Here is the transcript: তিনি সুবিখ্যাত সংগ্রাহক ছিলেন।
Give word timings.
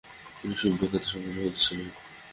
তিনি 0.37 0.55
সুবিখ্যাত 0.61 1.03
সংগ্রাহক 1.11 1.55
ছিলেন। 1.63 1.89